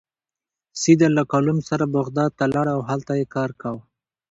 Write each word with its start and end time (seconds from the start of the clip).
سید 0.81 1.01
له 1.17 1.23
کلوم 1.31 1.57
سره 1.69 1.85
بغداد 1.97 2.31
ته 2.39 2.45
لاړ 2.53 2.67
او 2.75 2.81
هلته 2.89 3.11
یې 3.19 3.25
کار 3.35 3.49
کاوه. 3.61 3.81